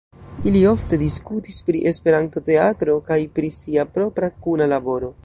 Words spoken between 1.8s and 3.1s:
esperantoteatro